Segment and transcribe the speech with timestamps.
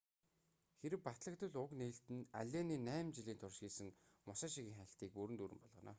[0.79, 3.87] хэрэв батлагдвал уг нээлт нь аллений найман жилийн турш хийсэн
[4.27, 5.89] мусашигийн хайлтыг бүрэн дүүрэн болгоно